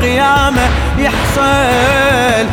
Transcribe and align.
القيامة 0.00 0.68
يحصل. 0.98 2.46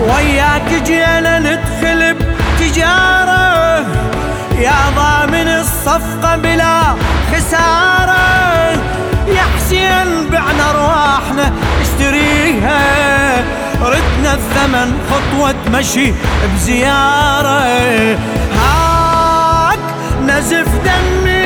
وياك 0.00 0.82
جينا 0.86 1.38
ندخل 1.38 2.14
بتجارة 2.14 3.86
يا 4.58 4.78
ضامن 4.96 5.48
الصفقة 5.48 6.36
بلا 6.36 6.82
خسارة. 7.32 8.28
يا 9.28 9.42
حسين 9.56 10.30
بعنا 10.32 10.72
رواحنا 10.72 11.52
اشتريها 11.80 12.82
ردنا 13.82 14.34
الثمن 14.34 14.98
خطوة 15.10 15.54
مشي 15.72 16.12
بزيارة. 16.54 17.62
هاك 18.58 19.78
نزف 20.26 20.68
دمي 20.84 21.37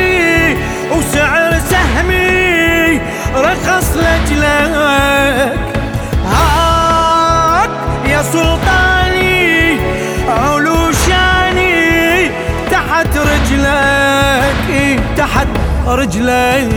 رجلك 13.32 14.56
إيه، 14.70 14.98
تحت 15.16 15.46
رجلي 15.86 16.68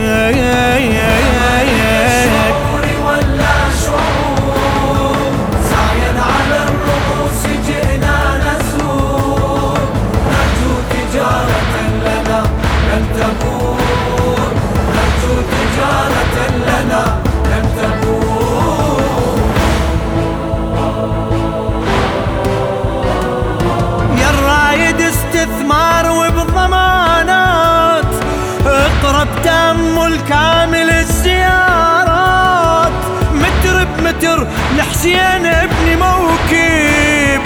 صدر 34.36 34.46
لحسين 34.76 35.46
ابن 35.46 35.98
موكب 35.98 37.40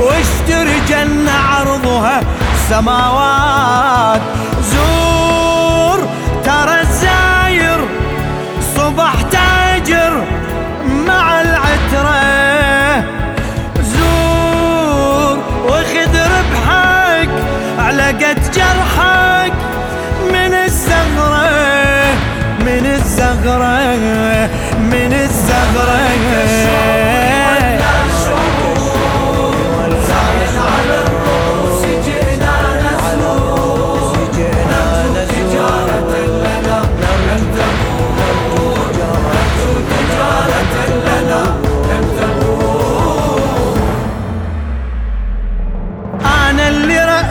واشتري 0.00 0.80
جنة 0.88 1.32
عرضها 1.32 2.20
سماوات. 2.68 4.20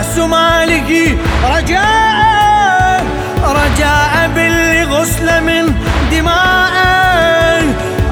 سمالي 0.02 1.18
رجاء 1.44 3.06
رجاء 3.44 4.30
باللي 4.36 4.84
غسل 4.84 5.44
من 5.44 5.76
دماء. 6.12 6.74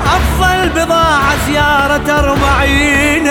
أفضل 0.06 0.69
بضاعة 0.69 1.36
زيارة 1.47 2.19
أربعين. 2.19 3.28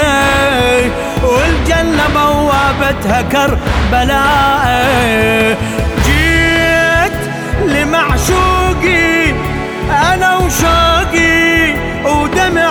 والجنة 1.23 2.07
بوابتها 2.15 3.23
كربلاء 3.23 4.69
جيت 6.05 7.19
لمعشوقي 7.67 9.35
أنا 10.13 10.37
وشوقي 10.37 11.75
ودمع 12.05 12.71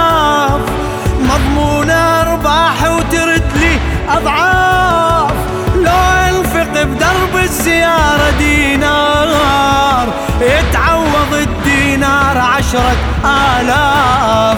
سيارة 7.81 8.29
دينار 8.37 10.07
يتعوض 10.41 11.33
الدينار 11.33 12.37
عشرة 12.37 12.95
آلاف. 13.25 14.57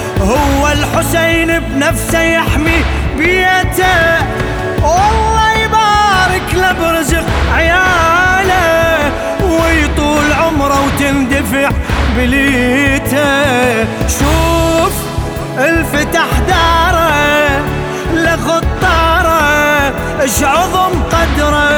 هو 0.21 0.67
الحسين 0.67 1.59
بنفسه 1.59 2.21
يحمي 2.21 2.83
بيته. 3.17 4.25
والله 4.83 5.51
يبارك 5.63 6.53
له 6.53 6.71
برزق 6.71 7.25
عياله 7.55 9.11
ويطول 9.41 10.33
عمره 10.33 10.85
وتندفع 10.85 11.69
بليته. 12.17 13.83
شوف 14.07 14.93
الفتح 15.57 16.27
داره 16.47 17.11
لخطاره 18.13 19.93
اش 20.23 20.43
عظم 20.43 20.93
قدره. 21.11 21.70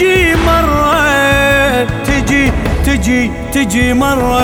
تجي 0.00 0.34
مرة 0.34 1.84
تجي 2.04 2.52
تجي 2.86 3.30
تجي 3.52 3.92
مرة. 3.92 4.40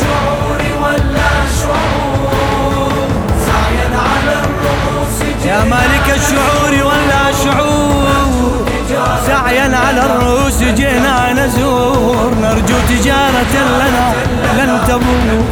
شعور 0.00 0.60
ولا 0.82 1.30
شعور؟ 1.60 2.92
سعيا 3.46 3.88
على 4.06 4.34
الرؤوس 4.44 5.18
يا 5.46 5.64
مالك 5.64 6.06
الشعور 6.16 6.72
ولا 6.86 7.32
شعور؟ 7.44 8.66
سعيا 9.26 9.76
على 9.76 10.02
الرؤوس 10.06 10.62
جينا 10.62 11.32
نزور. 11.32 12.34
نرجو 12.42 12.76
تجارة 12.88 13.54
لنا 13.80 14.12
لن 14.58 14.80
تبور 14.88 15.44